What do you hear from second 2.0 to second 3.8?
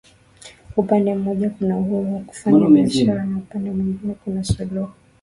wa kufanya biashara na upande